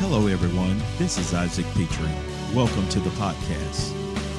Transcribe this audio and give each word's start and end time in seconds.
Hello, 0.00 0.28
everyone. 0.28 0.80
This 0.96 1.18
is 1.18 1.34
Isaac 1.34 1.66
Pitre. 1.74 2.08
Welcome 2.54 2.88
to 2.90 3.00
the 3.00 3.10
podcast. 3.10 3.92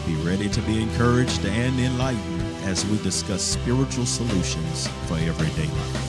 Be 0.08 0.16
ready 0.26 0.48
to 0.48 0.62
be 0.62 0.82
encouraged 0.82 1.46
and 1.46 1.78
enlightened 1.78 2.42
as 2.64 2.86
we 2.86 2.98
discuss 3.00 3.44
spiritual 3.44 4.06
solutions 4.06 4.88
for 5.06 5.16
everyday 5.16 5.68
life. 5.68 6.09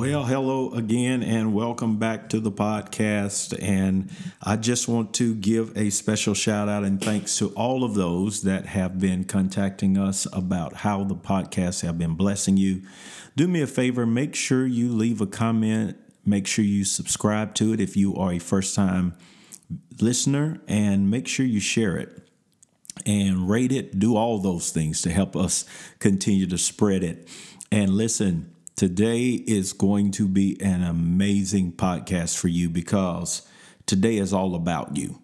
Well, 0.00 0.24
hello 0.24 0.70
again, 0.72 1.22
and 1.22 1.52
welcome 1.52 1.98
back 1.98 2.30
to 2.30 2.40
the 2.40 2.50
podcast. 2.50 3.54
And 3.62 4.10
I 4.42 4.56
just 4.56 4.88
want 4.88 5.12
to 5.16 5.34
give 5.34 5.76
a 5.76 5.90
special 5.90 6.32
shout 6.32 6.70
out 6.70 6.84
and 6.84 7.04
thanks 7.04 7.36
to 7.36 7.48
all 7.50 7.84
of 7.84 7.92
those 7.92 8.40
that 8.44 8.64
have 8.64 8.98
been 8.98 9.24
contacting 9.24 9.98
us 9.98 10.26
about 10.32 10.76
how 10.76 11.04
the 11.04 11.14
podcasts 11.14 11.82
have 11.82 11.98
been 11.98 12.14
blessing 12.14 12.56
you. 12.56 12.80
Do 13.36 13.46
me 13.46 13.60
a 13.60 13.66
favor, 13.66 14.06
make 14.06 14.34
sure 14.34 14.66
you 14.66 14.90
leave 14.90 15.20
a 15.20 15.26
comment, 15.26 15.98
make 16.24 16.46
sure 16.46 16.64
you 16.64 16.86
subscribe 16.86 17.54
to 17.56 17.74
it 17.74 17.78
if 17.78 17.94
you 17.94 18.16
are 18.16 18.32
a 18.32 18.38
first 18.38 18.74
time 18.74 19.14
listener, 20.00 20.62
and 20.66 21.10
make 21.10 21.28
sure 21.28 21.44
you 21.44 21.60
share 21.60 21.98
it 21.98 22.26
and 23.04 23.50
rate 23.50 23.70
it. 23.70 23.98
Do 23.98 24.16
all 24.16 24.38
those 24.38 24.70
things 24.70 25.02
to 25.02 25.10
help 25.10 25.36
us 25.36 25.66
continue 25.98 26.46
to 26.46 26.56
spread 26.56 27.04
it. 27.04 27.28
And 27.70 27.90
listen, 27.90 28.54
Today 28.80 29.32
is 29.32 29.74
going 29.74 30.10
to 30.12 30.26
be 30.26 30.58
an 30.58 30.82
amazing 30.82 31.72
podcast 31.72 32.38
for 32.38 32.48
you 32.48 32.70
because 32.70 33.46
today 33.84 34.16
is 34.16 34.32
all 34.32 34.54
about 34.54 34.96
you. 34.96 35.20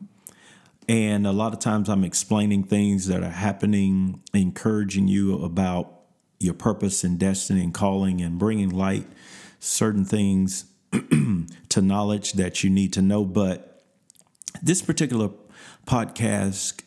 And 0.91 1.27
a 1.27 1.33
lot 1.33 1.55
of 1.55 1.59
times 1.59 1.89
I'm 1.89 2.05
explaining 2.05 2.65
things 2.65 3.07
that 3.07 3.23
are 3.23 3.31
happening, 3.31 4.21
encouraging 4.35 5.09
you 5.09 5.43
about 5.43 5.91
your 6.39 6.53
purpose 6.53 7.03
and 7.03 7.19
destiny 7.19 7.65
and 7.65 7.73
calling 7.73 8.21
and 8.21 8.39
bringing 8.39 8.69
light 8.69 9.07
certain 9.59 10.05
things 10.05 10.67
to 10.93 11.81
knowledge 11.81 12.35
that 12.35 12.63
you 12.63 12.69
need 12.69 12.93
to 12.93 13.01
know. 13.01 13.25
But 13.25 13.83
this 14.63 14.83
particular 14.83 15.31
podcast, 15.87 16.83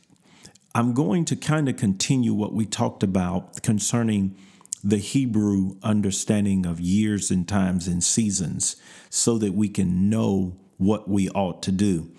I'm 0.76 0.94
going 0.94 1.26
to 1.26 1.36
kind 1.36 1.68
of 1.68 1.78
continue 1.78 2.36
what 2.36 2.54
we 2.54 2.68
talked 2.68 3.02
about 3.02 3.64
concerning 3.64 4.38
the 4.84 4.98
Hebrew 4.98 5.76
understanding 5.84 6.66
of 6.66 6.80
years 6.80 7.32
and 7.32 7.48
times 7.48 7.88
and 7.88 8.04
seasons 8.04 8.76
so 9.10 9.38
that 9.38 9.54
we 9.54 9.68
can 9.68 10.10
know 10.10 10.58
what 10.78 11.10
we 11.10 11.30
ought 11.30 11.62
to 11.64 11.72
do. 11.72 12.12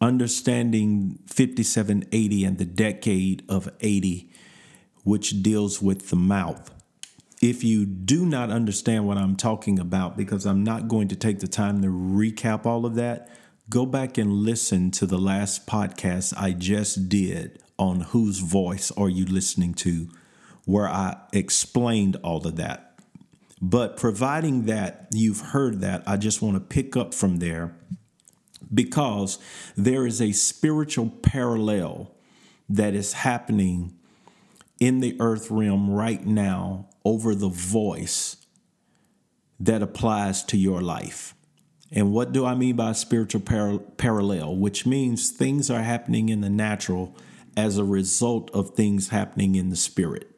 Understanding 0.00 1.18
5780 1.26 2.44
and 2.44 2.58
the 2.58 2.64
decade 2.64 3.42
of 3.48 3.68
80, 3.80 4.30
which 5.02 5.42
deals 5.42 5.82
with 5.82 6.08
the 6.10 6.16
mouth. 6.16 6.70
If 7.42 7.64
you 7.64 7.86
do 7.86 8.24
not 8.24 8.50
understand 8.50 9.06
what 9.06 9.18
I'm 9.18 9.34
talking 9.34 9.78
about, 9.78 10.16
because 10.16 10.46
I'm 10.46 10.62
not 10.62 10.88
going 10.88 11.08
to 11.08 11.16
take 11.16 11.40
the 11.40 11.48
time 11.48 11.82
to 11.82 11.88
recap 11.88 12.66
all 12.66 12.86
of 12.86 12.94
that, 12.94 13.28
go 13.68 13.84
back 13.84 14.16
and 14.16 14.32
listen 14.32 14.90
to 14.92 15.06
the 15.06 15.18
last 15.18 15.66
podcast 15.66 16.34
I 16.36 16.52
just 16.52 17.08
did 17.08 17.62
on 17.78 18.00
whose 18.00 18.40
voice 18.40 18.90
are 18.92 19.08
you 19.08 19.24
listening 19.24 19.74
to 19.74 20.08
where 20.64 20.88
I 20.88 21.16
explained 21.32 22.16
all 22.22 22.46
of 22.46 22.56
that. 22.56 22.98
But 23.60 23.96
providing 23.96 24.64
that 24.66 25.08
you've 25.12 25.40
heard 25.40 25.80
that, 25.80 26.02
I 26.06 26.16
just 26.16 26.40
want 26.40 26.54
to 26.56 26.60
pick 26.60 26.96
up 26.96 27.12
from 27.12 27.38
there 27.38 27.74
because 28.72 29.38
there 29.76 30.06
is 30.06 30.22
a 30.22 30.32
spiritual 30.32 31.10
parallel 31.22 32.14
that 32.68 32.94
is 32.94 33.12
happening 33.12 33.96
in 34.78 35.00
the 35.00 35.16
earth 35.20 35.50
realm 35.50 35.90
right 35.90 36.24
now 36.24 36.88
over 37.04 37.34
the 37.34 37.48
voice 37.48 38.36
that 39.58 39.82
applies 39.82 40.42
to 40.44 40.56
your 40.56 40.80
life. 40.80 41.34
And 41.92 42.12
what 42.12 42.32
do 42.32 42.46
I 42.46 42.54
mean 42.54 42.76
by 42.76 42.92
spiritual 42.92 43.40
par- 43.40 43.78
parallel? 43.96 44.56
Which 44.56 44.86
means 44.86 45.30
things 45.30 45.70
are 45.70 45.82
happening 45.82 46.28
in 46.28 46.40
the 46.40 46.48
natural 46.48 47.16
as 47.56 47.76
a 47.76 47.84
result 47.84 48.50
of 48.54 48.70
things 48.70 49.08
happening 49.08 49.56
in 49.56 49.68
the 49.68 49.76
spirit. 49.76 50.29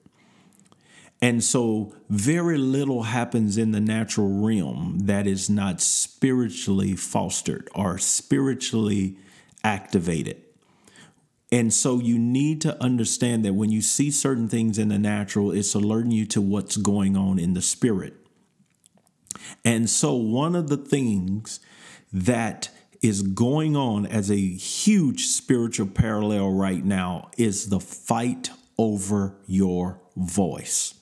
And 1.22 1.44
so, 1.44 1.94
very 2.10 2.58
little 2.58 3.04
happens 3.04 3.56
in 3.56 3.70
the 3.70 3.80
natural 3.80 4.44
realm 4.44 5.02
that 5.04 5.24
is 5.24 5.48
not 5.48 5.80
spiritually 5.80 6.96
fostered 6.96 7.70
or 7.76 7.96
spiritually 7.96 9.16
activated. 9.62 10.42
And 11.52 11.72
so, 11.72 12.00
you 12.00 12.18
need 12.18 12.60
to 12.62 12.82
understand 12.82 13.44
that 13.44 13.54
when 13.54 13.70
you 13.70 13.82
see 13.82 14.10
certain 14.10 14.48
things 14.48 14.78
in 14.78 14.88
the 14.88 14.98
natural, 14.98 15.52
it's 15.52 15.74
alerting 15.74 16.10
you 16.10 16.26
to 16.26 16.40
what's 16.40 16.76
going 16.76 17.16
on 17.16 17.38
in 17.38 17.54
the 17.54 17.62
spirit. 17.62 18.14
And 19.64 19.88
so, 19.88 20.14
one 20.14 20.56
of 20.56 20.68
the 20.68 20.76
things 20.76 21.60
that 22.12 22.68
is 23.00 23.22
going 23.22 23.76
on 23.76 24.06
as 24.06 24.28
a 24.28 24.36
huge 24.36 25.26
spiritual 25.26 25.86
parallel 25.86 26.50
right 26.50 26.84
now 26.84 27.30
is 27.38 27.68
the 27.68 27.80
fight 27.80 28.50
over 28.76 29.36
your 29.46 30.00
voice. 30.16 30.94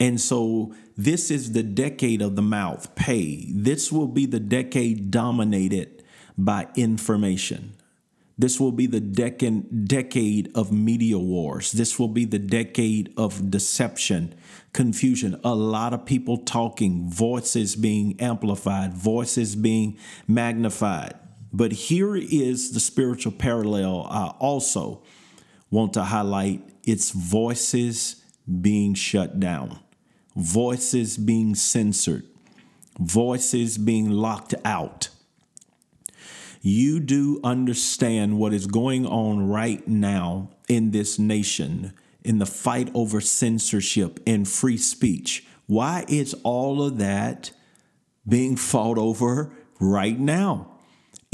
And 0.00 0.20
so 0.20 0.74
this 0.96 1.30
is 1.30 1.52
the 1.52 1.62
decade 1.62 2.20
of 2.20 2.36
the 2.36 2.42
mouth, 2.42 2.94
pay. 2.94 3.46
This 3.50 3.92
will 3.92 4.08
be 4.08 4.26
the 4.26 4.40
decade 4.40 5.10
dominated 5.10 6.02
by 6.36 6.68
information. 6.76 7.74
This 8.36 8.58
will 8.58 8.72
be 8.72 8.86
the 8.86 9.00
decade, 9.00 9.86
decade 9.86 10.50
of 10.56 10.72
media 10.72 11.18
wars. 11.18 11.70
This 11.70 11.98
will 11.98 12.08
be 12.08 12.24
the 12.24 12.40
decade 12.40 13.14
of 13.16 13.50
deception, 13.50 14.34
confusion, 14.72 15.40
a 15.44 15.54
lot 15.54 15.94
of 15.94 16.04
people 16.04 16.38
talking, 16.38 17.08
voices 17.08 17.76
being 17.76 18.20
amplified, 18.20 18.92
voices 18.92 19.54
being 19.54 19.96
magnified. 20.26 21.14
But 21.52 21.70
here 21.72 22.16
is 22.16 22.72
the 22.72 22.80
spiritual 22.80 23.30
parallel 23.30 24.08
I 24.10 24.34
also 24.40 25.02
want 25.70 25.92
to 25.92 26.02
highlight 26.02 26.62
it's 26.82 27.12
voices 27.12 28.22
being 28.60 28.94
shut 28.94 29.38
down 29.38 29.78
voices 30.36 31.16
being 31.16 31.54
censored, 31.54 32.24
voices 32.98 33.78
being 33.78 34.10
locked 34.10 34.54
out. 34.64 35.08
You 36.60 36.98
do 37.00 37.40
understand 37.44 38.38
what 38.38 38.54
is 38.54 38.66
going 38.66 39.06
on 39.06 39.48
right 39.48 39.86
now 39.86 40.50
in 40.68 40.92
this 40.92 41.18
nation 41.18 41.92
in 42.24 42.38
the 42.38 42.46
fight 42.46 42.90
over 42.94 43.20
censorship 43.20 44.18
and 44.26 44.48
free 44.48 44.78
speech. 44.78 45.46
Why 45.66 46.04
is 46.08 46.34
all 46.42 46.82
of 46.82 46.98
that 46.98 47.52
being 48.26 48.56
fought 48.56 48.98
over 48.98 49.52
right 49.78 50.18
now? 50.18 50.73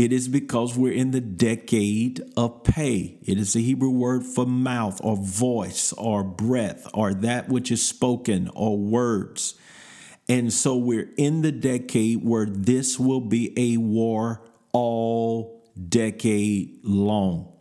It 0.01 0.15
is 0.15 0.29
because 0.29 0.79
we're 0.79 0.95
in 0.95 1.11
the 1.11 1.21
decade 1.21 2.23
of 2.35 2.65
pay. 2.65 3.19
It 3.23 3.37
is 3.37 3.53
the 3.53 3.63
Hebrew 3.63 3.91
word 3.91 4.25
for 4.25 4.47
mouth 4.47 4.99
or 5.05 5.15
voice 5.15 5.93
or 5.93 6.25
breath 6.25 6.89
or 6.95 7.13
that 7.13 7.51
which 7.51 7.71
is 7.71 7.87
spoken 7.87 8.49
or 8.55 8.79
words. 8.79 9.57
And 10.27 10.55
so 10.55 10.75
we're 10.75 11.11
in 11.19 11.43
the 11.43 11.53
decade 11.53 12.25
where 12.25 12.47
this 12.47 12.99
will 12.99 13.21
be 13.21 13.53
a 13.59 13.77
war 13.77 14.41
all 14.73 15.63
decade 15.79 16.79
long. 16.83 17.53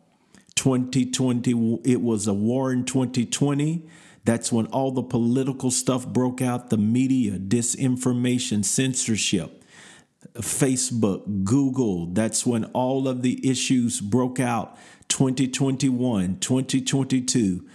2020, 0.55 1.81
it 1.83 2.01
was 2.01 2.25
a 2.25 2.33
war 2.33 2.71
in 2.71 2.85
2020. 2.85 3.85
That's 4.23 4.49
when 4.49 4.67
all 4.67 4.91
the 4.91 5.03
political 5.03 5.71
stuff 5.71 6.07
broke 6.07 6.41
out 6.41 6.69
the 6.69 6.77
media, 6.77 7.37
disinformation, 7.37 8.63
censorship. 8.63 9.58
Facebook, 10.35 11.43
Google. 11.43 12.07
That's 12.07 12.45
when 12.45 12.65
all 12.65 13.07
of 13.07 13.21
the 13.21 13.47
issues 13.49 14.01
broke 14.01 14.39
out 14.39 14.77
2021, 15.07 16.39
2022, 16.39 17.67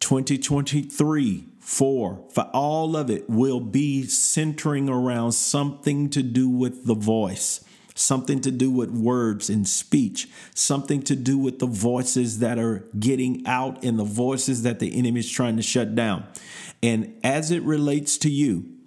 2023, 0.00 1.46
4. 1.58 2.24
For 2.30 2.50
all 2.52 2.96
of 2.96 3.10
it 3.10 3.28
will 3.28 3.60
be 3.60 4.04
centering 4.04 4.88
around 4.88 5.32
something 5.32 6.10
to 6.10 6.22
do 6.22 6.48
with 6.48 6.86
the 6.86 6.94
voice, 6.94 7.64
something 7.94 8.40
to 8.40 8.50
do 8.50 8.70
with 8.70 8.90
words 8.90 9.50
and 9.50 9.68
speech, 9.68 10.28
something 10.54 11.02
to 11.02 11.14
do 11.14 11.38
with 11.38 11.58
the 11.58 11.66
voices 11.66 12.38
that 12.40 12.58
are 12.58 12.88
getting 12.98 13.46
out 13.46 13.84
and 13.84 13.98
the 13.98 14.04
voices 14.04 14.62
that 14.62 14.80
the 14.80 14.96
enemy 14.98 15.20
is 15.20 15.30
trying 15.30 15.56
to 15.56 15.62
shut 15.62 15.94
down. 15.94 16.26
And 16.82 17.14
as 17.22 17.50
it 17.50 17.62
relates 17.62 18.16
to 18.18 18.30
you, 18.30 18.79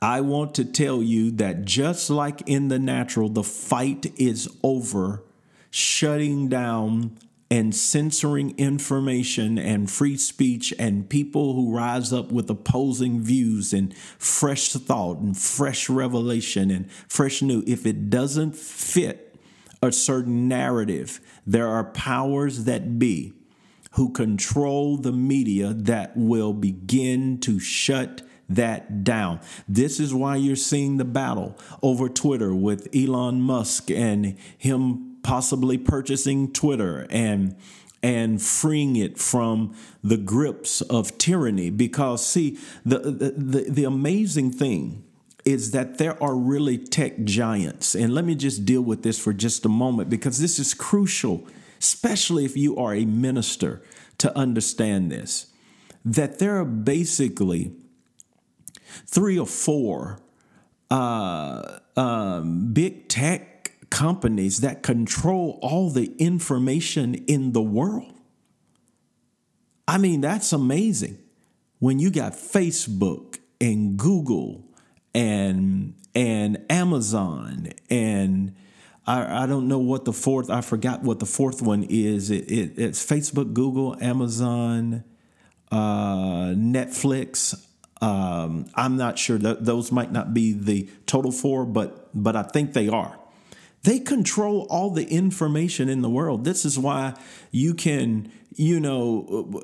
I 0.00 0.20
want 0.20 0.54
to 0.54 0.64
tell 0.64 1.02
you 1.02 1.32
that 1.32 1.64
just 1.64 2.08
like 2.08 2.42
in 2.46 2.68
the 2.68 2.78
natural, 2.78 3.28
the 3.28 3.42
fight 3.42 4.12
is 4.16 4.48
over 4.62 5.24
shutting 5.70 6.48
down 6.48 7.18
and 7.50 7.74
censoring 7.74 8.56
information 8.58 9.58
and 9.58 9.90
free 9.90 10.16
speech 10.16 10.72
and 10.78 11.08
people 11.08 11.54
who 11.54 11.74
rise 11.74 12.12
up 12.12 12.30
with 12.30 12.48
opposing 12.50 13.22
views 13.22 13.72
and 13.72 13.96
fresh 13.96 14.72
thought 14.72 15.18
and 15.18 15.36
fresh 15.36 15.88
revelation 15.88 16.70
and 16.70 16.90
fresh 17.08 17.42
new. 17.42 17.64
If 17.66 17.86
it 17.86 18.10
doesn't 18.10 18.54
fit 18.54 19.36
a 19.82 19.90
certain 19.90 20.46
narrative, 20.46 21.20
there 21.46 21.68
are 21.68 21.84
powers 21.84 22.64
that 22.64 22.98
be 22.98 23.32
who 23.92 24.10
control 24.12 24.98
the 24.98 25.12
media 25.12 25.72
that 25.72 26.16
will 26.16 26.52
begin 26.52 27.38
to 27.40 27.58
shut 27.58 28.22
that 28.48 29.04
down. 29.04 29.40
This 29.68 30.00
is 30.00 30.14
why 30.14 30.36
you're 30.36 30.56
seeing 30.56 30.96
the 30.96 31.04
battle 31.04 31.56
over 31.82 32.08
Twitter 32.08 32.54
with 32.54 32.88
Elon 32.94 33.40
Musk 33.40 33.90
and 33.90 34.36
him 34.56 35.16
possibly 35.22 35.78
purchasing 35.78 36.52
Twitter 36.52 37.06
and 37.10 37.56
and 38.02 38.40
freeing 38.40 38.94
it 38.96 39.18
from 39.18 39.74
the 40.04 40.16
grips 40.16 40.80
of 40.82 41.18
tyranny 41.18 41.68
because 41.68 42.24
see 42.24 42.56
the 42.84 42.98
the, 42.98 43.30
the, 43.36 43.66
the 43.68 43.84
amazing 43.84 44.50
thing 44.50 45.04
is 45.44 45.72
that 45.72 45.98
there 45.98 46.22
are 46.22 46.36
really 46.36 46.78
tech 46.78 47.24
giants 47.24 47.94
and 47.94 48.14
let 48.14 48.24
me 48.24 48.34
just 48.34 48.64
deal 48.64 48.82
with 48.82 49.02
this 49.02 49.18
for 49.18 49.32
just 49.32 49.64
a 49.64 49.68
moment 49.68 50.08
because 50.08 50.38
this 50.38 50.58
is 50.58 50.74
crucial 50.74 51.44
especially 51.80 52.44
if 52.44 52.56
you 52.56 52.76
are 52.76 52.94
a 52.94 53.04
minister 53.04 53.82
to 54.16 54.36
understand 54.38 55.10
this 55.10 55.46
that 56.04 56.38
there 56.38 56.56
are 56.58 56.64
basically 56.64 57.72
three 59.06 59.38
or 59.38 59.46
four 59.46 60.20
uh, 60.90 61.78
um, 61.96 62.72
big 62.72 63.08
tech 63.08 63.72
companies 63.90 64.60
that 64.60 64.82
control 64.82 65.58
all 65.62 65.90
the 65.90 66.14
information 66.18 67.14
in 67.26 67.52
the 67.52 67.62
world. 67.62 68.14
I 69.86 69.98
mean, 69.98 70.20
that's 70.20 70.52
amazing. 70.52 71.18
When 71.78 71.98
you 71.98 72.10
got 72.10 72.32
Facebook 72.32 73.38
and 73.60 73.96
Google 73.96 74.64
and 75.14 75.94
and 76.14 76.58
Amazon 76.68 77.70
and 77.88 78.54
I, 79.06 79.44
I 79.44 79.46
don't 79.46 79.68
know 79.68 79.78
what 79.78 80.04
the 80.04 80.12
fourth 80.12 80.50
I 80.50 80.60
forgot 80.60 81.02
what 81.02 81.18
the 81.18 81.26
fourth 81.26 81.62
one 81.62 81.84
is. 81.88 82.30
It, 82.30 82.50
it 82.50 82.78
it's 82.78 83.04
Facebook, 83.04 83.54
Google, 83.54 83.96
Amazon, 84.00 85.04
uh, 85.72 86.52
Netflix. 86.54 87.64
Um, 88.00 88.66
I'm 88.74 88.96
not 88.96 89.18
sure 89.18 89.38
that 89.38 89.64
those 89.64 89.90
might 89.90 90.12
not 90.12 90.32
be 90.32 90.52
the 90.52 90.88
total 91.06 91.32
four, 91.32 91.64
but 91.64 92.08
but 92.14 92.36
I 92.36 92.42
think 92.42 92.72
they 92.72 92.88
are. 92.88 93.18
They 93.82 94.00
control 94.00 94.66
all 94.70 94.90
the 94.90 95.04
information 95.04 95.88
in 95.88 96.02
the 96.02 96.10
world. 96.10 96.44
This 96.44 96.64
is 96.64 96.78
why 96.78 97.14
you 97.50 97.74
can, 97.74 98.30
you 98.54 98.80
know, 98.80 99.62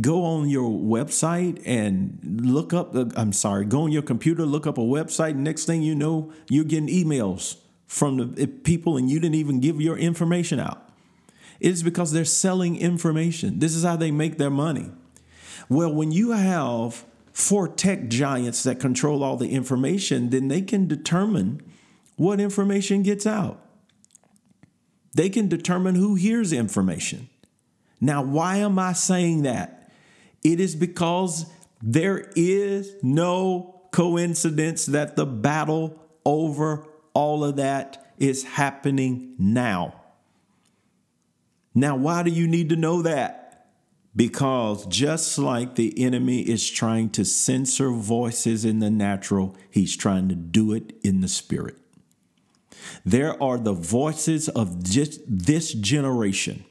go 0.00 0.24
on 0.24 0.48
your 0.48 0.70
website 0.70 1.62
and 1.64 2.18
look 2.42 2.72
up. 2.72 2.94
I'm 3.16 3.32
sorry, 3.32 3.64
go 3.64 3.82
on 3.82 3.92
your 3.92 4.02
computer, 4.02 4.44
look 4.44 4.66
up 4.66 4.78
a 4.78 4.82
website. 4.82 5.36
Next 5.36 5.64
thing 5.64 5.82
you 5.82 5.94
know, 5.94 6.32
you're 6.48 6.64
getting 6.64 6.88
emails 6.88 7.56
from 7.86 8.34
the 8.34 8.46
people, 8.46 8.96
and 8.96 9.10
you 9.10 9.20
didn't 9.20 9.36
even 9.36 9.60
give 9.60 9.80
your 9.80 9.96
information 9.96 10.60
out. 10.60 10.90
It 11.60 11.70
is 11.72 11.82
because 11.82 12.12
they're 12.12 12.24
selling 12.24 12.76
information. 12.76 13.58
This 13.58 13.74
is 13.74 13.84
how 13.84 13.96
they 13.96 14.10
make 14.10 14.38
their 14.38 14.50
money. 14.50 14.90
Well, 15.68 15.92
when 15.92 16.10
you 16.12 16.32
have 16.32 17.04
four 17.32 17.68
tech 17.68 18.08
giants 18.08 18.62
that 18.64 18.80
control 18.80 19.22
all 19.22 19.36
the 19.36 19.50
information, 19.50 20.30
then 20.30 20.48
they 20.48 20.62
can 20.62 20.86
determine 20.86 21.60
what 22.16 22.40
information 22.40 23.02
gets 23.02 23.26
out. 23.26 23.64
They 25.14 25.28
can 25.28 25.48
determine 25.48 25.94
who 25.94 26.14
hears 26.14 26.52
information. 26.52 27.28
Now, 28.00 28.22
why 28.22 28.56
am 28.56 28.78
I 28.78 28.92
saying 28.92 29.42
that? 29.42 29.92
It 30.42 30.60
is 30.60 30.74
because 30.74 31.46
there 31.82 32.30
is 32.36 32.94
no 33.02 33.82
coincidence 33.90 34.86
that 34.86 35.16
the 35.16 35.26
battle 35.26 35.98
over 36.24 36.86
all 37.12 37.44
of 37.44 37.56
that 37.56 38.14
is 38.18 38.44
happening 38.44 39.34
now. 39.38 39.94
Now, 41.74 41.96
why 41.96 42.22
do 42.22 42.30
you 42.30 42.46
need 42.46 42.68
to 42.70 42.76
know 42.76 43.02
that? 43.02 43.39
Because 44.14 44.86
just 44.86 45.38
like 45.38 45.76
the 45.76 46.02
enemy 46.02 46.40
is 46.40 46.68
trying 46.68 47.10
to 47.10 47.24
censor 47.24 47.90
voices 47.90 48.64
in 48.64 48.80
the 48.80 48.90
natural, 48.90 49.56
he's 49.70 49.96
trying 49.96 50.28
to 50.28 50.34
do 50.34 50.72
it 50.72 50.94
in 51.04 51.20
the 51.20 51.28
spirit. 51.28 51.76
There 53.04 53.40
are 53.40 53.58
the 53.58 53.72
voices 53.72 54.48
of 54.48 54.84
this 54.84 55.72
generation 55.72 56.64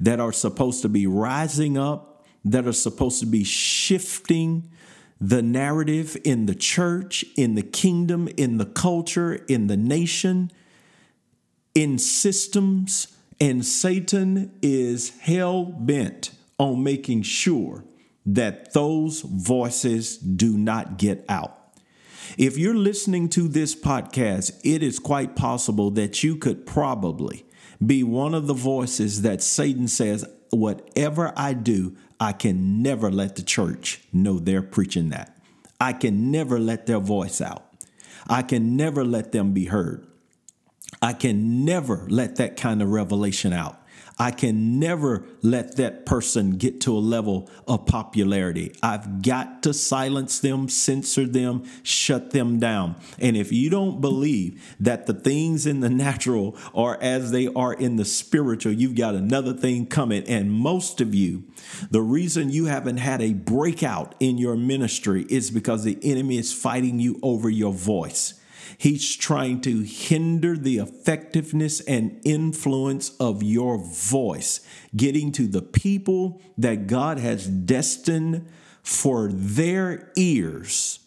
that 0.00 0.20
are 0.20 0.32
supposed 0.32 0.82
to 0.82 0.88
be 0.88 1.06
rising 1.06 1.78
up, 1.78 2.24
that 2.44 2.66
are 2.66 2.72
supposed 2.72 3.20
to 3.20 3.26
be 3.26 3.42
shifting 3.42 4.70
the 5.18 5.40
narrative 5.40 6.16
in 6.24 6.44
the 6.44 6.54
church, 6.54 7.24
in 7.36 7.54
the 7.54 7.62
kingdom, 7.62 8.28
in 8.36 8.58
the 8.58 8.66
culture, 8.66 9.34
in 9.48 9.66
the 9.66 9.76
nation, 9.76 10.50
in 11.74 11.98
systems, 11.98 13.16
and 13.40 13.64
Satan 13.64 14.52
is 14.60 15.18
hell 15.20 15.64
bent 15.64 16.32
on 16.58 16.82
making 16.82 17.22
sure 17.22 17.84
that 18.24 18.72
those 18.72 19.20
voices 19.20 20.16
do 20.16 20.56
not 20.56 20.98
get 20.98 21.24
out. 21.28 21.56
If 22.36 22.58
you're 22.58 22.74
listening 22.74 23.28
to 23.30 23.46
this 23.46 23.74
podcast, 23.74 24.58
it 24.64 24.82
is 24.82 24.98
quite 24.98 25.36
possible 25.36 25.90
that 25.92 26.24
you 26.24 26.36
could 26.36 26.66
probably 26.66 27.46
be 27.84 28.02
one 28.02 28.34
of 28.34 28.46
the 28.46 28.54
voices 28.54 29.22
that 29.22 29.42
Satan 29.42 29.88
says, 29.88 30.24
Whatever 30.50 31.32
I 31.36 31.52
do, 31.52 31.96
I 32.18 32.32
can 32.32 32.82
never 32.82 33.10
let 33.10 33.36
the 33.36 33.42
church 33.42 34.00
know 34.12 34.38
they're 34.38 34.62
preaching 34.62 35.10
that. 35.10 35.36
I 35.80 35.92
can 35.92 36.30
never 36.30 36.58
let 36.58 36.86
their 36.86 37.00
voice 37.00 37.40
out. 37.40 37.64
I 38.28 38.42
can 38.42 38.76
never 38.76 39.04
let 39.04 39.32
them 39.32 39.52
be 39.52 39.66
heard. 39.66 40.06
I 41.02 41.12
can 41.12 41.64
never 41.64 42.06
let 42.08 42.36
that 42.36 42.56
kind 42.56 42.80
of 42.80 42.88
revelation 42.88 43.52
out. 43.52 43.80
I 44.18 44.30
can 44.30 44.78
never 44.80 45.26
let 45.42 45.76
that 45.76 46.06
person 46.06 46.52
get 46.52 46.80
to 46.82 46.96
a 46.96 46.98
level 46.98 47.50
of 47.68 47.84
popularity. 47.84 48.74
I've 48.82 49.20
got 49.20 49.62
to 49.64 49.74
silence 49.74 50.38
them, 50.38 50.70
censor 50.70 51.26
them, 51.26 51.64
shut 51.82 52.30
them 52.30 52.58
down. 52.58 52.96
And 53.18 53.36
if 53.36 53.52
you 53.52 53.68
don't 53.68 54.00
believe 54.00 54.74
that 54.80 55.06
the 55.06 55.12
things 55.12 55.66
in 55.66 55.80
the 55.80 55.90
natural 56.06 56.56
are 56.74 56.98
as 57.02 57.30
they 57.30 57.48
are 57.48 57.74
in 57.74 57.96
the 57.96 58.06
spiritual, 58.06 58.72
you've 58.72 58.94
got 58.94 59.14
another 59.14 59.52
thing 59.52 59.86
coming. 59.86 60.24
And 60.24 60.50
most 60.50 61.02
of 61.02 61.14
you, 61.14 61.44
the 61.90 62.02
reason 62.02 62.48
you 62.48 62.66
haven't 62.66 62.98
had 62.98 63.20
a 63.20 63.34
breakout 63.34 64.14
in 64.18 64.38
your 64.38 64.56
ministry 64.56 65.26
is 65.28 65.50
because 65.50 65.84
the 65.84 65.98
enemy 66.02 66.38
is 66.38 66.54
fighting 66.54 66.98
you 66.98 67.20
over 67.22 67.50
your 67.50 67.72
voice. 67.72 68.40
He's 68.78 69.16
trying 69.16 69.62
to 69.62 69.82
hinder 69.82 70.56
the 70.56 70.78
effectiveness 70.78 71.80
and 71.80 72.20
influence 72.24 73.16
of 73.18 73.42
your 73.42 73.78
voice, 73.78 74.60
getting 74.94 75.32
to 75.32 75.46
the 75.46 75.62
people 75.62 76.40
that 76.58 76.86
God 76.86 77.18
has 77.18 77.46
destined 77.46 78.46
for 78.82 79.28
their 79.32 80.12
ears 80.16 81.00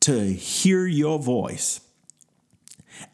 to 0.00 0.32
hear 0.32 0.86
your 0.86 1.18
voice 1.18 1.80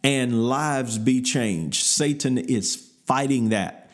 and 0.02 0.48
lives 0.48 0.98
be 0.98 1.22
changed. 1.22 1.84
Satan 1.84 2.38
is 2.38 2.90
fighting 3.06 3.50
that. 3.50 3.90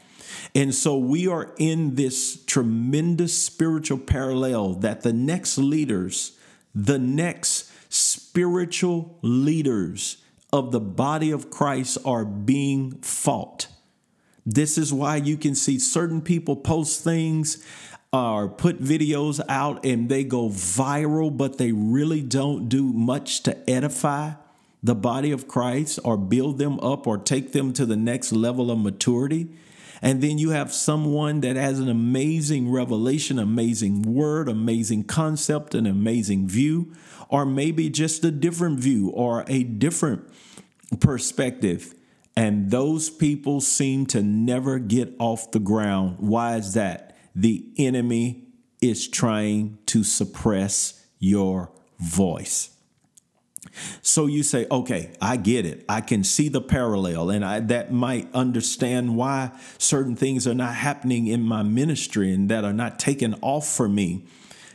And 0.55 0.75
so 0.75 0.97
we 0.99 1.29
are 1.29 1.55
in 1.59 1.95
this 1.95 2.45
tremendous 2.45 3.37
spiritual 3.41 3.99
parallel 3.99 4.75
that 4.75 5.03
the 5.03 5.13
next 5.13 5.59
leaders, 5.59 6.37
the 6.75 6.99
next 6.99 7.70
spiritual 7.91 9.19
leaders 9.21 10.17
of 10.53 10.73
the 10.73 10.81
body 10.81 11.31
of 11.31 11.51
Christ 11.51 11.99
are 12.05 12.25
being 12.25 12.93
fought. 13.03 13.67
This 14.47 14.79
is 14.79 14.93
why 14.93 15.17
you 15.17 15.37
can 15.37 15.55
see 15.55 15.79
certain 15.79 16.23
people 16.23 16.57
post 16.57 17.05
things 17.05 17.63
uh, 18.13 18.33
or 18.33 18.49
put 18.49 18.83
videos 18.83 19.41
out 19.49 19.85
and 19.85 20.09
they 20.09 20.25
go 20.25 20.49
viral, 20.49 21.37
but 21.37 21.59
they 21.59 21.73
really 21.73 22.23
don't 22.23 22.69
do 22.69 22.93
much 22.93 23.43
to 23.43 23.71
edify 23.71 24.33
the 24.83 24.95
body 24.95 25.31
of 25.31 25.47
Christ 25.47 25.99
or 26.05 26.17
build 26.17 26.59
them 26.59 26.81
up 26.81 27.07
or 27.07 27.19
take 27.19 27.53
them 27.53 27.73
to 27.75 27.85
the 27.85 27.97
next 27.97 28.33
level 28.33 28.71
of 28.71 28.79
maturity. 28.79 29.51
And 30.03 30.23
then 30.23 30.39
you 30.39 30.51
have 30.51 30.73
someone 30.73 31.41
that 31.41 31.57
has 31.57 31.79
an 31.79 31.89
amazing 31.89 32.71
revelation, 32.71 33.39
amazing 33.39 34.03
word, 34.03 34.49
amazing 34.49 35.05
concept, 35.05 35.75
an 35.75 35.87
amazing 35.87 36.49
view, 36.49 36.93
or 37.29 37.45
maybe 37.45 37.91
just 37.91 38.25
a 38.25 38.31
different 38.31 38.81
view 38.81 39.11
or 39.11 39.45
a 39.47 39.63
different 39.63 40.23
perspective. 41.01 41.95
And 42.35 42.71
those 42.71 43.11
people 43.11 43.61
seem 43.61 44.07
to 44.07 44.23
never 44.23 44.79
get 44.79 45.15
off 45.19 45.51
the 45.51 45.59
ground. 45.59 46.17
Why 46.19 46.57
is 46.57 46.75
that? 46.75 47.17
The 47.35 47.67
enemy 47.77 48.47
is 48.81 49.07
trying 49.07 49.79
to 49.87 50.03
suppress 50.03 51.07
your 51.19 51.73
voice. 51.99 52.71
So 54.03 54.27
you 54.27 54.43
say, 54.43 54.67
okay, 54.71 55.13
I 55.21 55.37
get 55.37 55.67
it. 55.67 55.85
I 55.89 56.01
can 56.01 56.25
see 56.25 56.49
the 56.49 56.61
parallel, 56.61 57.31
and 57.31 57.45
I, 57.45 57.61
that 57.61 57.93
might 57.93 58.33
understand 58.35 59.17
why 59.17 59.53
certain 59.79 60.17
things 60.17 60.47
are 60.47 60.55
not 60.55 60.75
happening 60.75 61.27
in 61.27 61.43
my 61.43 61.63
ministry 61.63 62.33
and 62.33 62.49
that 62.49 62.65
are 62.65 62.73
not 62.73 62.99
taken 62.99 63.35
off 63.43 63.69
for 63.69 63.89
me 63.89 64.25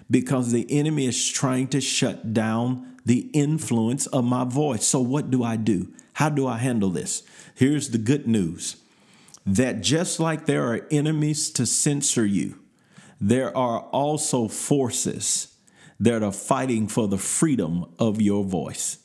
because 0.09 0.51
the 0.51 0.67
enemy 0.69 1.07
is 1.07 1.29
trying 1.29 1.67
to 1.69 1.81
shut 1.81 2.33
down 2.33 2.95
the 3.05 3.29
influence 3.33 4.05
of 4.07 4.23
my 4.23 4.43
voice. 4.43 4.85
So, 4.85 4.99
what 4.99 5.31
do 5.31 5.43
I 5.43 5.57
do? 5.57 5.91
How 6.13 6.29
do 6.29 6.47
I 6.47 6.57
handle 6.57 6.89
this? 6.89 7.23
Here's 7.55 7.89
the 7.89 7.97
good 7.97 8.27
news 8.27 8.77
that 9.45 9.81
just 9.81 10.19
like 10.19 10.45
there 10.45 10.63
are 10.71 10.87
enemies 10.89 11.49
to 11.51 11.65
censor 11.65 12.25
you, 12.25 12.59
there 13.19 13.55
are 13.55 13.81
also 13.91 14.47
forces 14.47 15.54
that 15.99 16.23
are 16.23 16.31
fighting 16.31 16.87
for 16.87 17.07
the 17.07 17.17
freedom 17.17 17.85
of 17.99 18.21
your 18.21 18.43
voice. 18.43 18.99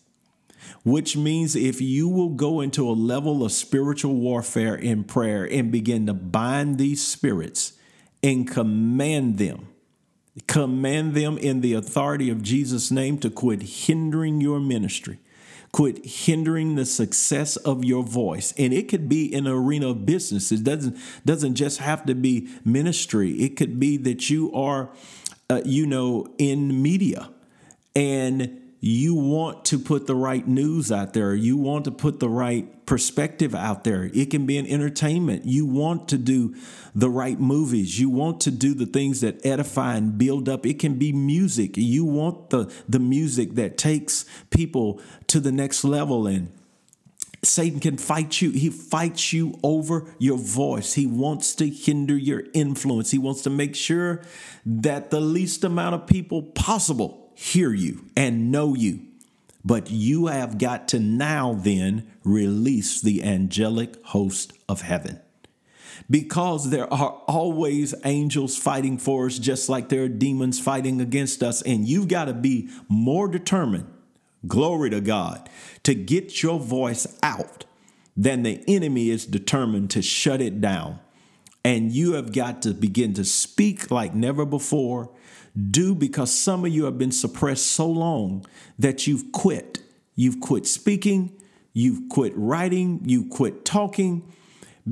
Which 0.83 1.17
means 1.17 1.57
if 1.57 1.81
you 1.81 2.09
will 2.09 2.31
go 2.31 2.61
into 2.61 2.89
a 2.89 2.93
level 2.93 3.45
of 3.45 3.53
spiritual 3.53 4.15
warfare 4.15 4.75
in 4.75 5.05
prayer 5.05 5.45
and 5.45 5.71
begin 5.71 6.07
to 6.07 6.15
bind 6.15 6.79
these 6.79 7.07
spirits 7.07 7.75
and 8.23 8.51
command 8.51 9.39
them, 9.39 9.69
command 10.47 11.15
them 11.15 11.39
in 11.39 11.61
the 11.61 11.75
authority 11.75 12.31
of 12.31 12.43
Jesus' 12.43 12.91
name 12.91 13.19
to 13.19 13.31
quit 13.31 13.63
hindering 13.63 14.41
your 14.41 14.61
ministry 14.61 15.19
quit 15.73 16.05
hindering 16.05 16.75
the 16.75 16.85
success 16.85 17.57
of 17.57 17.85
your 17.85 18.03
voice. 18.03 18.53
And 18.59 18.73
it 18.73 18.89
could 18.89 19.09
be 19.09 19.33
in 19.33 19.47
arena 19.47 19.91
of 19.91 20.05
business. 20.05 20.51
It 20.51 20.65
doesn't 20.65 20.99
doesn't 21.25 21.55
just 21.55 21.79
have 21.79 22.05
to 22.07 22.15
be 22.15 22.49
ministry. 22.65 23.33
It 23.41 23.57
could 23.57 23.79
be 23.79 23.97
that 23.99 24.31
you 24.31 24.53
are 24.53 24.91
uh, 25.51 25.61
you 25.65 25.87
know 25.87 26.27
in 26.39 26.81
media 26.83 27.29
and 27.95 28.61
you 28.81 29.15
want 29.15 29.67
to 29.67 29.79
put 29.79 30.07
the 30.07 30.15
right 30.15 30.47
news 30.49 30.91
out 30.91 31.13
there. 31.13 31.35
You 31.35 31.59
want 31.59 31.85
to 31.85 31.91
put 31.91 32.19
the 32.19 32.31
right 32.31 32.87
perspective 32.87 33.55
out 33.55 33.85
there. 33.85 34.11
It 34.15 34.31
can 34.31 34.47
be 34.47 34.57
an 34.57 34.67
entertainment. 34.67 35.45
You 35.45 35.67
want 35.67 36.09
to 36.09 36.19
do 36.19 36.55
the 36.95 37.11
right 37.11 37.39
movies. 37.39 38.01
You 38.01 38.09
want 38.09 38.41
to 38.43 38.51
do 38.51 38.73
the 38.73 38.87
things 38.87 39.21
that 39.21 39.45
edify 39.45 39.97
and 39.97 40.17
build 40.17 40.49
up. 40.49 40.65
It 40.65 40.79
can 40.79 40.95
be 40.95 41.13
music. 41.13 41.77
You 41.77 42.07
want 42.07 42.49
the, 42.49 42.73
the 42.89 42.99
music 42.99 43.55
that 43.57 43.77
takes 43.77 44.25
people 44.49 44.99
to 45.27 45.41
the 45.41 45.53
next 45.53 45.85
level. 45.85 46.27
And 46.27 46.51
Satan 47.43 47.81
can 47.81 47.97
fight 47.97 48.43
you. 48.43 48.51
He 48.51 48.69
fights 48.69 49.33
you 49.33 49.59
over 49.63 50.15
your 50.19 50.37
voice. 50.37 50.95
He 50.95 51.07
wants 51.07 51.55
to 51.57 51.69
hinder 51.69 52.17
your 52.17 52.45
influence. 52.53 53.11
He 53.11 53.19
wants 53.19 53.43
to 53.43 53.51
make 53.51 53.75
sure 53.75 54.23
that 54.67 55.11
the 55.11 55.21
least 55.21 55.65
amount 55.65 55.95
of 55.95 56.07
people 56.07 56.43
possible 56.43 57.33
hear 57.35 57.73
you 57.73 58.05
and 58.15 58.53
know 58.53 58.75
you. 58.75 59.01
But 59.65 59.91
you 59.91 60.27
have 60.27 60.59
got 60.59 60.89
to 60.89 61.01
now 61.01 61.55
then 61.55 62.11
release 62.25 63.01
the 63.01 63.23
angelic 63.23 64.03
host 64.07 64.53
of 64.69 64.83
heaven. 64.83 65.21
Because 66.09 66.71
there 66.71 66.93
are 66.93 67.23
always 67.29 67.95
angels 68.05 68.57
fighting 68.57 68.99
for 68.99 69.27
us, 69.27 69.39
just 69.39 69.69
like 69.69 69.89
there 69.89 70.05
are 70.05 70.09
demons 70.09 70.59
fighting 70.59 71.01
against 71.01 71.43
us. 71.43 71.63
And 71.63 71.87
you've 71.87 72.09
got 72.09 72.25
to 72.25 72.33
be 72.33 72.69
more 72.89 73.29
determined, 73.29 73.87
glory 74.47 74.91
to 74.91 75.01
God, 75.01 75.49
to 75.83 75.95
get 75.95 76.43
your 76.43 76.59
voice 76.59 77.07
out 77.23 77.65
then 78.17 78.43
the 78.43 78.63
enemy 78.69 79.09
is 79.09 79.25
determined 79.25 79.89
to 79.91 80.03
shut 80.03 80.43
it 80.43 80.61
down. 80.61 81.01
And 81.65 81.91
you 81.91 82.13
have 82.15 82.33
got 82.33 82.61
to 82.63 82.75
begin 82.75 83.15
to 83.15 83.25
speak 83.25 83.91
like 83.91 84.15
never 84.15 84.45
before. 84.45 85.11
Do 85.71 85.95
because 85.95 86.31
some 86.33 86.67
of 86.67 86.71
you 86.71 86.85
have 86.85 86.99
been 86.99 87.13
suppressed 87.13 87.67
so 87.67 87.87
long 87.89 88.45
that 88.79 89.07
you've 89.07 89.33
quit. 89.33 89.81
You've 90.17 90.41
quit 90.41 90.67
speaking, 90.67 91.33
you've 91.73 92.11
quit 92.11 92.35
writing, 92.37 93.01
you 93.07 93.25
quit 93.25 93.65
talking 93.65 94.31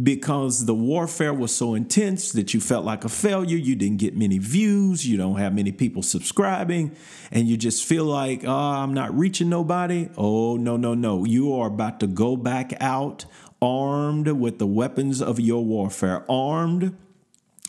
because 0.02 0.66
the 0.66 0.74
warfare 0.74 1.32
was 1.32 1.54
so 1.54 1.74
intense 1.74 2.32
that 2.32 2.52
you 2.52 2.60
felt 2.60 2.84
like 2.84 3.04
a 3.04 3.08
failure. 3.08 3.56
You 3.56 3.74
didn't 3.74 3.98
get 3.98 4.16
many 4.16 4.38
views, 4.38 5.06
you 5.06 5.16
don't 5.16 5.38
have 5.38 5.54
many 5.54 5.72
people 5.72 6.02
subscribing, 6.02 6.94
and 7.30 7.48
you 7.48 7.56
just 7.56 7.84
feel 7.84 8.04
like, 8.04 8.44
oh, 8.44 8.52
I'm 8.52 8.94
not 8.94 9.16
reaching 9.16 9.48
nobody. 9.48 10.08
Oh, 10.16 10.56
no, 10.56 10.76
no, 10.76 10.94
no. 10.94 11.24
You 11.24 11.54
are 11.54 11.68
about 11.68 12.00
to 12.00 12.06
go 12.06 12.36
back 12.36 12.74
out 12.80 13.24
armed 13.60 14.28
with 14.28 14.58
the 14.58 14.66
weapons 14.66 15.20
of 15.20 15.40
your 15.40 15.64
warfare, 15.64 16.24
armed 16.30 16.96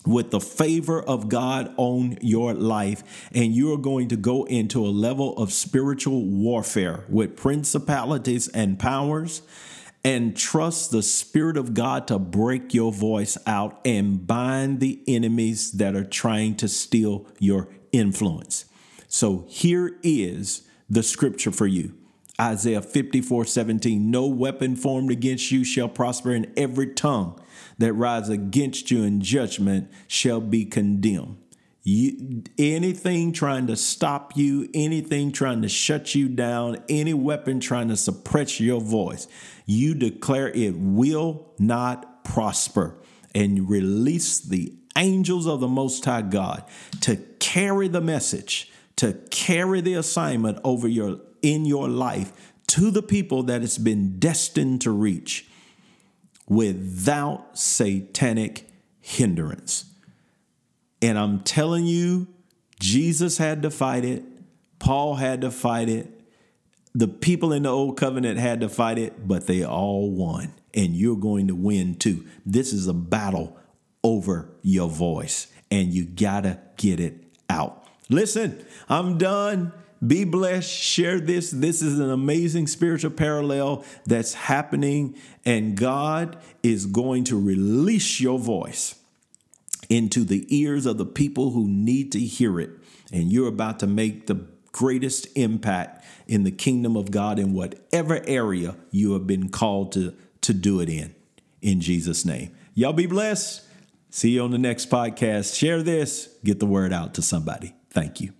with 0.05 0.31
the 0.31 0.39
favor 0.39 1.01
of 1.01 1.29
God 1.29 1.73
on 1.77 2.17
your 2.21 2.53
life, 2.53 3.29
and 3.33 3.53
you're 3.53 3.77
going 3.77 4.07
to 4.09 4.15
go 4.15 4.45
into 4.45 4.85
a 4.85 4.89
level 4.89 5.35
of 5.37 5.51
spiritual 5.51 6.25
warfare 6.25 7.05
with 7.09 7.35
principalities 7.35 8.47
and 8.49 8.79
powers, 8.79 9.41
and 10.03 10.35
trust 10.35 10.91
the 10.91 11.03
Spirit 11.03 11.57
of 11.57 11.73
God 11.73 12.07
to 12.07 12.17
break 12.19 12.73
your 12.73 12.91
voice 12.91 13.37
out 13.45 13.79
and 13.83 14.25
bind 14.25 14.79
the 14.79 15.01
enemies 15.07 15.73
that 15.73 15.95
are 15.95 16.05
trying 16.05 16.55
to 16.57 16.67
steal 16.67 17.27
your 17.39 17.69
influence. 17.91 18.65
So 19.07 19.45
here 19.47 19.97
is 20.03 20.67
the 20.89 21.03
scripture 21.03 21.51
for 21.51 21.67
you. 21.67 21.95
Isaiah 22.39 22.81
54 22.81 23.45
17, 23.45 24.09
no 24.09 24.25
weapon 24.25 24.77
formed 24.77 25.11
against 25.11 25.51
you 25.51 25.65
shall 25.65 25.89
prosper, 25.89 26.31
in 26.31 26.51
every 26.55 26.93
tongue 26.93 27.37
that 27.77 27.93
rise 27.93 28.29
against 28.29 28.89
you 28.91 29.03
in 29.03 29.19
judgment 29.19 29.91
shall 30.07 30.39
be 30.39 30.63
condemned. 30.63 31.37
You, 31.91 32.43
anything 32.59 33.31
trying 33.31 33.65
to 33.65 33.75
stop 33.75 34.37
you, 34.37 34.69
anything 34.75 35.31
trying 35.31 35.63
to 35.63 35.69
shut 35.69 36.13
you 36.13 36.29
down, 36.29 36.83
any 36.87 37.15
weapon 37.15 37.59
trying 37.59 37.87
to 37.87 37.97
suppress 37.97 38.59
your 38.59 38.79
voice, 38.79 39.27
you 39.65 39.95
declare 39.95 40.49
it 40.49 40.75
will 40.77 41.51
not 41.57 42.23
prosper 42.23 42.95
and 43.33 43.67
release 43.67 44.39
the 44.39 44.71
angels 44.97 45.47
of 45.47 45.61
the 45.61 45.67
Most 45.67 46.05
High 46.05 46.21
God 46.21 46.63
to 47.01 47.15
carry 47.39 47.87
the 47.87 48.01
message, 48.01 48.71
to 48.97 49.13
carry 49.31 49.81
the 49.81 49.95
assignment 49.95 50.59
over 50.63 50.87
your 50.87 51.19
in 51.41 51.65
your 51.65 51.87
life 51.87 52.53
to 52.67 52.91
the 52.91 53.01
people 53.01 53.41
that 53.43 53.63
it's 53.63 53.79
been 53.79 54.19
destined 54.19 54.81
to 54.81 54.91
reach 54.91 55.47
without 56.47 57.57
satanic 57.57 58.69
hindrance. 58.99 59.85
And 61.01 61.17
I'm 61.17 61.41
telling 61.41 61.85
you, 61.85 62.27
Jesus 62.79 63.37
had 63.37 63.61
to 63.63 63.71
fight 63.71 64.05
it, 64.05 64.23
Paul 64.79 65.15
had 65.15 65.41
to 65.41 65.51
fight 65.51 65.89
it, 65.89 66.07
the 66.93 67.07
people 67.07 67.53
in 67.53 67.63
the 67.63 67.69
old 67.69 67.97
covenant 67.97 68.39
had 68.39 68.61
to 68.61 68.69
fight 68.69 68.97
it, 68.97 69.27
but 69.27 69.47
they 69.47 69.63
all 69.63 70.11
won. 70.11 70.53
And 70.73 70.95
you're 70.95 71.17
going 71.17 71.47
to 71.47 71.55
win 71.55 71.95
too. 71.95 72.25
This 72.45 72.73
is 72.73 72.87
a 72.87 72.93
battle 72.93 73.57
over 74.03 74.49
your 74.61 74.89
voice, 74.89 75.47
and 75.71 75.93
you 75.93 76.05
gotta 76.05 76.59
get 76.77 76.99
it 76.99 77.15
out. 77.49 77.87
Listen, 78.09 78.65
I'm 78.87 79.17
done. 79.17 79.73
Be 80.05 80.23
blessed. 80.23 80.71
Share 80.71 81.19
this. 81.19 81.51
This 81.51 81.81
is 81.81 81.99
an 81.99 82.09
amazing 82.09 82.67
spiritual 82.67 83.11
parallel 83.11 83.83
that's 84.05 84.33
happening, 84.33 85.15
and 85.45 85.75
God 85.75 86.37
is 86.63 86.85
going 86.85 87.25
to 87.25 87.39
release 87.39 88.21
your 88.21 88.39
voice 88.39 88.95
into 89.89 90.23
the 90.23 90.45
ears 90.55 90.85
of 90.85 90.97
the 90.97 91.05
people 91.05 91.51
who 91.51 91.67
need 91.67 92.11
to 92.13 92.19
hear 92.19 92.59
it. 92.59 92.69
And 93.11 93.31
you're 93.31 93.47
about 93.47 93.79
to 93.79 93.87
make 93.87 94.27
the 94.27 94.45
greatest 94.71 95.27
impact 95.35 96.05
in 96.27 96.43
the 96.43 96.51
kingdom 96.51 96.95
of 96.95 97.11
God 97.11 97.39
in 97.39 97.53
whatever 97.53 98.21
area 98.27 98.75
you 98.91 99.13
have 99.13 99.25
been 99.25 99.49
called 99.49 99.91
to, 99.93 100.13
to 100.41 100.53
do 100.53 100.79
it 100.79 100.89
in. 100.89 101.15
In 101.61 101.81
Jesus' 101.81 102.23
name. 102.23 102.55
Y'all 102.75 102.93
be 102.93 103.07
blessed. 103.07 103.63
See 104.11 104.31
you 104.31 104.43
on 104.43 104.51
the 104.51 104.57
next 104.57 104.89
podcast. 104.89 105.57
Share 105.57 105.83
this, 105.83 106.29
get 106.43 106.59
the 106.59 106.65
word 106.65 106.93
out 106.93 107.15
to 107.15 107.21
somebody. 107.21 107.75
Thank 107.89 108.21
you. 108.21 108.33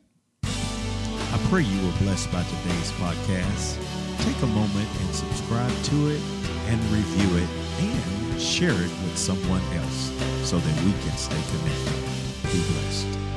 I 0.44 1.40
pray 1.50 1.64
you 1.64 1.86
were 1.86 1.98
blessed 2.00 2.32
by 2.32 2.44
today's 2.44 2.92
podcast. 2.94 3.78
Take 4.24 4.42
a 4.42 4.48
moment 4.48 4.90
and 5.02 5.16
subscribe 5.16 5.84
to 5.84 6.10
it 6.10 6.22
and 6.68 6.80
review 6.92 7.38
it 7.38 7.50
and 7.80 8.29
share 8.40 8.72
it 8.72 8.92
with 9.04 9.18
someone 9.18 9.62
else 9.74 10.12
so 10.48 10.58
that 10.58 10.84
we 10.84 10.92
can 11.04 11.18
stay 11.18 11.42
connected. 11.52 12.52
Be 12.52 12.64
blessed. 12.74 13.29